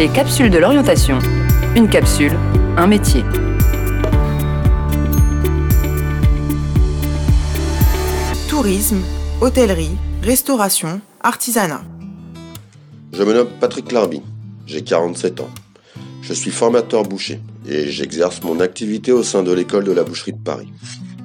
Les 0.00 0.08
capsules 0.08 0.48
de 0.48 0.56
l'orientation. 0.56 1.18
Une 1.76 1.86
capsule, 1.86 2.32
un 2.78 2.86
métier. 2.86 3.22
Tourisme, 8.48 9.02
hôtellerie, 9.42 9.90
restauration, 10.22 11.02
artisanat. 11.20 11.82
Je 13.12 13.22
me 13.22 13.34
nomme 13.34 13.50
Patrick 13.60 13.92
Larby, 13.92 14.22
j'ai 14.64 14.80
47 14.80 15.40
ans. 15.40 15.50
Je 16.22 16.32
suis 16.32 16.50
formateur 16.50 17.02
boucher 17.02 17.42
et 17.68 17.90
j'exerce 17.90 18.42
mon 18.42 18.58
activité 18.60 19.12
au 19.12 19.22
sein 19.22 19.42
de 19.42 19.52
l'école 19.52 19.84
de 19.84 19.92
la 19.92 20.02
boucherie 20.02 20.32
de 20.32 20.42
Paris. 20.42 20.72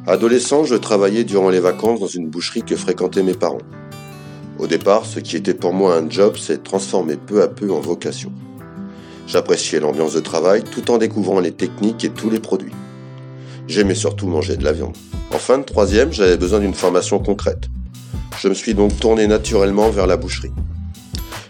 Adolescent, 0.06 0.66
je 0.66 0.76
travaillais 0.76 1.24
durant 1.24 1.50
les 1.50 1.62
vacances 1.62 2.02
dans 2.02 2.08
une 2.08 2.28
boucherie 2.28 2.64
que 2.64 2.76
fréquentaient 2.76 3.24
mes 3.24 3.36
parents. 3.36 3.62
Au 4.60 4.68
départ, 4.68 5.06
ce 5.06 5.22
qui 5.22 5.38
était 5.38 5.54
pour 5.54 5.72
moi 5.72 5.96
un 5.96 6.10
job 6.10 6.36
s'est 6.36 6.58
transformé 6.58 7.16
peu 7.16 7.42
à 7.42 7.48
peu 7.48 7.72
en 7.72 7.80
vocation. 7.80 8.34
J'appréciais 9.28 9.80
l'ambiance 9.80 10.14
de 10.14 10.20
travail 10.20 10.64
tout 10.64 10.92
en 10.92 10.98
découvrant 10.98 11.40
les 11.40 11.52
techniques 11.52 12.04
et 12.04 12.10
tous 12.10 12.30
les 12.30 12.40
produits. 12.40 12.74
J'aimais 13.68 13.96
surtout 13.96 14.28
manger 14.28 14.58
de 14.58 14.64
la 14.64 14.72
viande. 14.72 14.96
En 15.32 15.40
fin 15.40 15.58
de 15.58 15.64
troisième, 15.64 16.14
j'avais 16.14 16.38
besoin 16.38 16.60
d'une 16.60 16.76
formation 16.76 17.20
concrète. 17.20 17.70
Je 18.40 18.48
me 18.48 18.54
suis 18.54 18.76
donc 18.76 19.00
tourné 19.00 19.28
naturellement 19.28 19.90
vers 19.90 20.08
la 20.08 20.18
boucherie. 20.18 20.52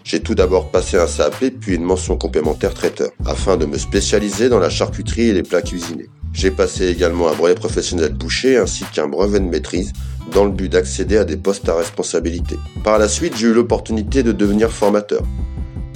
J'ai 0.05 0.21
tout 0.21 0.35
d'abord 0.35 0.71
passé 0.71 0.98
un 0.98 1.07
CAP 1.07 1.49
puis 1.59 1.75
une 1.75 1.84
mention 1.84 2.15
complémentaire 2.15 2.73
traiteur, 2.73 3.09
afin 3.25 3.57
de 3.57 3.65
me 3.65 3.77
spécialiser 3.77 4.49
dans 4.49 4.59
la 4.59 4.70
charcuterie 4.70 5.29
et 5.29 5.34
les 5.34 5.43
plats 5.43 5.62
cuisinés. 5.63 6.09
J'ai 6.31 6.51
passé 6.51 6.87
également 6.87 7.27
un 7.27 7.34
brevet 7.34 7.55
professionnel 7.55 8.13
boucher 8.13 8.57
ainsi 8.57 8.85
qu'un 8.93 9.07
brevet 9.07 9.39
de 9.39 9.45
maîtrise 9.45 9.93
dans 10.32 10.45
le 10.45 10.51
but 10.51 10.70
d'accéder 10.70 11.17
à 11.17 11.26
des 11.26 11.37
postes 11.37 11.67
à 11.70 11.76
responsabilité. 11.76 12.55
Par 12.84 12.99
la 12.99 13.07
suite, 13.07 13.35
j'ai 13.35 13.48
eu 13.48 13.54
l'opportunité 13.54 14.21
de 14.21 14.32
devenir 14.32 14.71
formateur. 14.71 15.23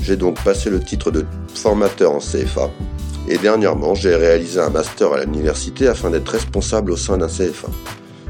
J'ai 0.02 0.16
donc 0.16 0.42
passé 0.44 0.70
le 0.70 0.80
titre 0.80 1.12
de 1.12 1.26
formateur 1.54 2.12
en 2.14 2.20
CFA 2.20 2.70
et 3.28 3.38
dernièrement 3.38 3.94
j'ai 3.96 4.16
réalisé 4.16 4.60
un 4.60 4.70
master 4.70 5.14
à 5.14 5.24
l'université 5.24 5.88
afin 5.88 6.10
d'être 6.10 6.30
responsable 6.30 6.92
au 6.92 6.98
sein 6.98 7.18
d'un 7.18 7.28
CFA. 7.28 7.68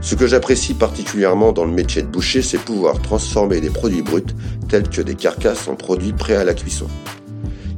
Ce 0.02 0.16
que 0.16 0.28
j'apprécie 0.28 0.73
particulièrement 0.73 1.52
dans 1.52 1.66
le 1.66 1.72
métier 1.72 2.02
de 2.02 2.08
boucher, 2.08 2.42
c'est 2.42 2.58
pouvoir 2.58 3.02
transformer 3.02 3.59
des 3.59 3.70
produits 3.70 4.02
bruts 4.02 4.23
tels 4.70 4.90
que 4.90 5.02
des 5.02 5.16
carcasses 5.16 5.67
en 5.67 5.75
produits 5.75 6.14
prêts 6.14 6.36
à 6.36 6.44
la 6.44 6.53
cuisson. 6.53 6.88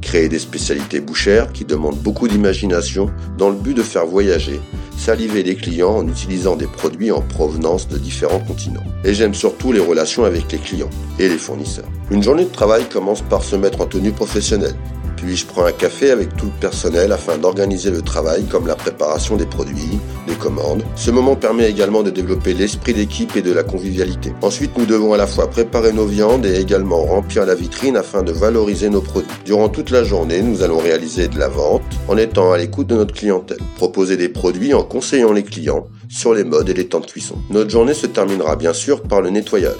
Créer 0.00 0.28
des 0.28 0.38
spécialités 0.38 1.00
bouchères 1.00 1.52
qui 1.52 1.64
demandent 1.64 1.98
beaucoup 1.98 2.28
d'imagination 2.28 3.10
dans 3.38 3.50
le 3.50 3.56
but 3.56 3.74
de 3.74 3.82
faire 3.82 4.06
voyager, 4.06 4.60
saliver 5.02 5.42
les 5.42 5.56
clients 5.56 5.96
en 5.96 6.06
utilisant 6.06 6.54
des 6.54 6.68
produits 6.68 7.10
en 7.10 7.22
provenance 7.22 7.88
de 7.88 7.98
différents 7.98 8.38
continents. 8.38 8.84
Et 9.02 9.14
j'aime 9.14 9.34
surtout 9.34 9.72
les 9.72 9.80
relations 9.80 10.24
avec 10.24 10.52
les 10.52 10.58
clients 10.58 10.90
et 11.18 11.28
les 11.28 11.38
fournisseurs. 11.38 11.88
Une 12.12 12.22
journée 12.22 12.44
de 12.44 12.50
travail 12.50 12.84
commence 12.88 13.20
par 13.20 13.42
se 13.42 13.56
mettre 13.56 13.80
en 13.80 13.86
tenue 13.86 14.12
professionnelle. 14.12 14.76
Puis 15.22 15.36
je 15.36 15.46
prends 15.46 15.64
un 15.64 15.72
café 15.72 16.10
avec 16.10 16.36
tout 16.36 16.46
le 16.46 16.60
personnel 16.60 17.12
afin 17.12 17.38
d'organiser 17.38 17.92
le 17.92 18.02
travail 18.02 18.44
comme 18.46 18.66
la 18.66 18.74
préparation 18.74 19.36
des 19.36 19.46
produits, 19.46 20.00
les 20.26 20.34
commandes. 20.34 20.82
Ce 20.96 21.12
moment 21.12 21.36
permet 21.36 21.70
également 21.70 22.02
de 22.02 22.10
développer 22.10 22.54
l'esprit 22.54 22.92
d'équipe 22.92 23.36
et 23.36 23.42
de 23.42 23.52
la 23.52 23.62
convivialité. 23.62 24.32
Ensuite, 24.42 24.76
nous 24.76 24.84
devons 24.84 25.12
à 25.12 25.16
la 25.16 25.28
fois 25.28 25.48
préparer 25.48 25.92
nos 25.92 26.06
viandes 26.06 26.44
et 26.44 26.58
également 26.58 27.04
remplir 27.04 27.46
la 27.46 27.54
vitrine 27.54 27.96
afin 27.96 28.24
de 28.24 28.32
valoriser 28.32 28.90
nos 28.90 29.00
produits. 29.00 29.30
Durant 29.44 29.68
toute 29.68 29.90
la 29.90 30.02
journée, 30.02 30.42
nous 30.42 30.64
allons 30.64 30.78
réaliser 30.78 31.28
de 31.28 31.38
la 31.38 31.48
vente 31.48 31.82
en 32.08 32.16
étant 32.16 32.50
à 32.50 32.58
l'écoute 32.58 32.88
de 32.88 32.96
notre 32.96 33.14
clientèle, 33.14 33.58
proposer 33.76 34.16
des 34.16 34.28
produits 34.28 34.74
en 34.74 34.82
conseillant 34.82 35.32
les 35.32 35.44
clients 35.44 35.86
sur 36.08 36.34
les 36.34 36.42
modes 36.42 36.68
et 36.68 36.74
les 36.74 36.88
temps 36.88 36.98
de 36.98 37.06
cuisson. 37.06 37.36
Notre 37.48 37.70
journée 37.70 37.94
se 37.94 38.08
terminera 38.08 38.56
bien 38.56 38.72
sûr 38.72 39.02
par 39.02 39.20
le 39.20 39.30
nettoyage 39.30 39.76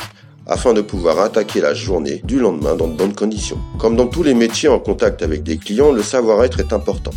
afin 0.47 0.73
de 0.73 0.81
pouvoir 0.81 1.19
attaquer 1.21 1.61
la 1.61 1.75
journée 1.75 2.21
du 2.25 2.39
lendemain 2.39 2.75
dans 2.75 2.89
de 2.89 2.97
bonnes 2.97 3.15
conditions. 3.15 3.59
Comme 3.79 3.97
dans 3.97 4.07
tous 4.07 4.23
les 4.23 4.35
métiers 4.35 4.69
en 4.69 4.79
contact 4.79 5.23
avec 5.23 5.43
des 5.43 5.59
clients, 5.59 5.93
le 5.93 6.03
savoir-être 6.03 6.61
est 6.61 6.73
important 6.73 7.13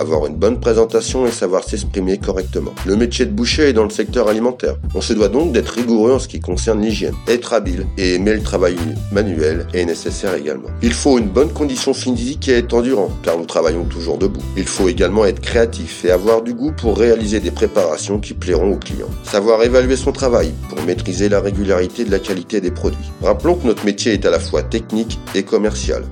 avoir 0.00 0.26
une 0.26 0.34
bonne 0.34 0.58
présentation 0.58 1.26
et 1.26 1.30
savoir 1.30 1.62
s'exprimer 1.62 2.16
correctement. 2.16 2.72
Le 2.86 2.96
métier 2.96 3.26
de 3.26 3.32
boucher 3.32 3.68
est 3.68 3.72
dans 3.74 3.84
le 3.84 3.90
secteur 3.90 4.28
alimentaire. 4.28 4.76
On 4.94 5.02
se 5.02 5.12
doit 5.12 5.28
donc 5.28 5.52
d'être 5.52 5.68
rigoureux 5.68 6.12
en 6.12 6.18
ce 6.18 6.26
qui 6.26 6.40
concerne 6.40 6.80
l'hygiène. 6.80 7.14
Être 7.28 7.52
habile 7.52 7.86
et 7.98 8.14
aimer 8.14 8.32
le 8.32 8.42
travail 8.42 8.76
manuel 9.12 9.66
est 9.74 9.84
nécessaire 9.84 10.34
également. 10.34 10.70
Il 10.82 10.94
faut 10.94 11.18
une 11.18 11.28
bonne 11.28 11.52
condition 11.52 11.92
physique 11.92 12.48
et 12.48 12.52
être 12.52 12.72
endurant, 12.72 13.10
car 13.22 13.36
nous 13.36 13.44
travaillons 13.44 13.84
toujours 13.84 14.16
debout. 14.16 14.42
Il 14.56 14.66
faut 14.66 14.88
également 14.88 15.26
être 15.26 15.40
créatif 15.40 16.04
et 16.06 16.10
avoir 16.10 16.40
du 16.40 16.54
goût 16.54 16.72
pour 16.72 16.96
réaliser 16.96 17.40
des 17.40 17.50
préparations 17.50 18.18
qui 18.18 18.32
plairont 18.32 18.72
aux 18.72 18.78
clients. 18.78 19.10
Savoir 19.24 19.62
évaluer 19.62 19.96
son 19.96 20.12
travail 20.12 20.52
pour 20.70 20.82
maîtriser 20.82 21.28
la 21.28 21.40
régularité 21.40 22.04
de 22.04 22.10
la 22.10 22.18
qualité 22.18 22.62
des 22.62 22.70
produits. 22.70 22.98
Rappelons 23.22 23.56
que 23.56 23.66
notre 23.66 23.84
métier 23.84 24.14
est 24.14 24.24
à 24.24 24.30
la 24.30 24.40
fois 24.40 24.62
technique 24.62 25.18
et 25.34 25.42
commercial. 25.42 26.04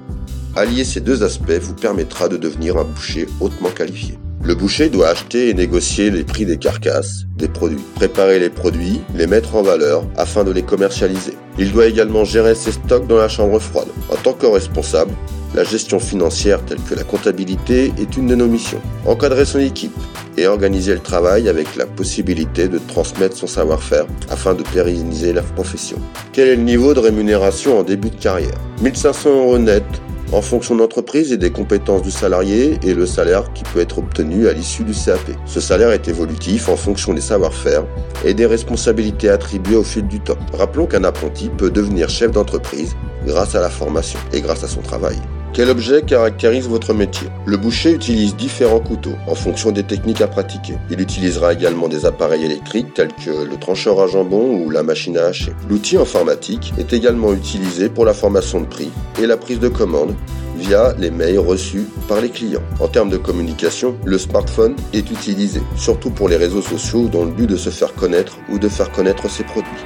Allier 0.56 0.84
ces 0.84 1.00
deux 1.00 1.22
aspects 1.22 1.60
vous 1.60 1.74
permettra 1.74 2.28
de 2.28 2.36
devenir 2.36 2.76
un 2.76 2.84
boucher 2.84 3.26
hautement 3.40 3.70
qualifié. 3.70 4.18
Le 4.42 4.54
boucher 4.54 4.88
doit 4.88 5.08
acheter 5.08 5.50
et 5.50 5.54
négocier 5.54 6.10
les 6.10 6.24
prix 6.24 6.46
des 6.46 6.58
carcasses, 6.58 7.24
des 7.36 7.48
produits, 7.48 7.82
préparer 7.96 8.38
les 8.38 8.50
produits, 8.50 9.00
les 9.14 9.26
mettre 9.26 9.56
en 9.56 9.62
valeur 9.62 10.04
afin 10.16 10.44
de 10.44 10.52
les 10.52 10.62
commercialiser. 10.62 11.34
Il 11.58 11.72
doit 11.72 11.86
également 11.86 12.24
gérer 12.24 12.54
ses 12.54 12.72
stocks 12.72 13.06
dans 13.06 13.18
la 13.18 13.28
chambre 13.28 13.58
froide. 13.58 13.88
En 14.10 14.16
tant 14.16 14.32
que 14.32 14.46
responsable, 14.46 15.12
la 15.54 15.64
gestion 15.64 15.98
financière 15.98 16.64
telle 16.64 16.80
que 16.80 16.94
la 16.94 17.04
comptabilité 17.04 17.92
est 17.98 18.16
une 18.16 18.28
de 18.28 18.34
nos 18.34 18.46
missions. 18.46 18.80
Encadrer 19.06 19.44
son 19.44 19.58
équipe 19.58 19.96
et 20.36 20.46
organiser 20.46 20.94
le 20.94 21.00
travail 21.00 21.48
avec 21.48 21.74
la 21.76 21.86
possibilité 21.86 22.68
de 22.68 22.78
transmettre 22.78 23.36
son 23.36 23.46
savoir-faire 23.48 24.06
afin 24.30 24.54
de 24.54 24.62
pérenniser 24.62 25.32
la 25.32 25.42
profession. 25.42 25.98
Quel 26.32 26.48
est 26.48 26.56
le 26.56 26.62
niveau 26.62 26.94
de 26.94 27.00
rémunération 27.00 27.78
en 27.78 27.82
début 27.82 28.10
de 28.10 28.16
carrière? 28.16 28.58
1500 28.82 29.30
euros 29.30 29.58
net 29.58 29.84
en 30.32 30.42
fonction 30.42 30.74
de 30.74 30.80
l'entreprise 30.80 31.32
et 31.32 31.36
des 31.36 31.50
compétences 31.50 32.02
du 32.02 32.10
salarié 32.10 32.78
et 32.82 32.94
le 32.94 33.06
salaire 33.06 33.52
qui 33.52 33.64
peut 33.64 33.80
être 33.80 33.98
obtenu 33.98 34.48
à 34.48 34.52
l'issue 34.52 34.84
du 34.84 34.92
CAP. 34.92 35.20
Ce 35.46 35.60
salaire 35.60 35.90
est 35.90 36.08
évolutif 36.08 36.68
en 36.68 36.76
fonction 36.76 37.14
des 37.14 37.20
savoir-faire 37.20 37.84
et 38.24 38.34
des 38.34 38.46
responsabilités 38.46 39.30
attribuées 39.30 39.76
au 39.76 39.84
fil 39.84 40.06
du 40.06 40.20
temps. 40.20 40.38
Rappelons 40.52 40.86
qu'un 40.86 41.04
apprenti 41.04 41.48
peut 41.48 41.70
devenir 41.70 42.08
chef 42.08 42.30
d'entreprise 42.30 42.96
grâce 43.26 43.54
à 43.54 43.60
la 43.60 43.70
formation 43.70 44.18
et 44.32 44.40
grâce 44.40 44.64
à 44.64 44.68
son 44.68 44.82
travail. 44.82 45.16
Quel 45.54 45.70
objet 45.70 46.02
caractérise 46.02 46.68
votre 46.68 46.94
métier? 46.94 47.28
Le 47.44 47.56
boucher 47.56 47.92
utilise 47.92 48.36
différents 48.36 48.80
couteaux 48.80 49.16
en 49.26 49.34
fonction 49.34 49.72
des 49.72 49.82
techniques 49.82 50.20
à 50.20 50.28
pratiquer. 50.28 50.74
Il 50.90 51.00
utilisera 51.00 51.52
également 51.52 51.88
des 51.88 52.06
appareils 52.06 52.44
électriques 52.44 52.94
tels 52.94 53.12
que 53.12 53.30
le 53.30 53.56
trancheur 53.56 54.00
à 54.00 54.06
jambon 54.06 54.62
ou 54.62 54.70
la 54.70 54.82
machine 54.84 55.16
à 55.16 55.24
hacher. 55.24 55.52
L'outil 55.68 55.96
informatique 55.96 56.72
est 56.78 56.92
également 56.92 57.32
utilisé 57.32 57.88
pour 57.88 58.04
la 58.04 58.14
formation 58.14 58.60
de 58.60 58.66
prix 58.66 58.90
et 59.20 59.26
la 59.26 59.36
prise 59.36 59.58
de 59.58 59.68
commande 59.68 60.14
via 60.56 60.94
les 60.98 61.10
mails 61.10 61.38
reçus 61.38 61.86
par 62.06 62.20
les 62.20 62.30
clients. 62.30 62.62
En 62.78 62.88
termes 62.88 63.10
de 63.10 63.16
communication, 63.16 63.96
le 64.04 64.18
smartphone 64.18 64.76
est 64.92 65.10
utilisé, 65.10 65.60
surtout 65.76 66.10
pour 66.10 66.28
les 66.28 66.36
réseaux 66.36 66.62
sociaux 66.62 67.08
dans 67.08 67.24
le 67.24 67.30
but 67.30 67.46
de 67.46 67.56
se 67.56 67.70
faire 67.70 67.94
connaître 67.94 68.38
ou 68.48 68.58
de 68.58 68.68
faire 68.68 68.92
connaître 68.92 69.28
ses 69.28 69.44
produits. 69.44 69.84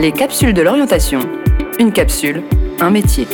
Les 0.00 0.12
capsules 0.12 0.54
de 0.54 0.62
l'orientation. 0.62 1.18
Une 1.80 1.90
capsule, 1.90 2.44
un 2.78 2.90
métier. 2.90 3.26